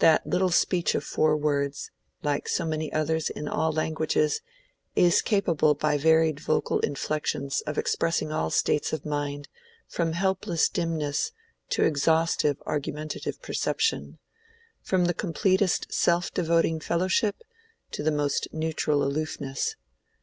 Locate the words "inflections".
6.80-7.62